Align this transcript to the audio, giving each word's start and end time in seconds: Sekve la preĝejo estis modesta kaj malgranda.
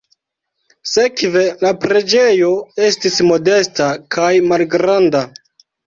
Sekve 0.91 1.43
la 1.65 1.73
preĝejo 1.85 2.51
estis 2.89 3.21
modesta 3.31 3.93
kaj 4.19 4.35
malgranda. 4.51 5.29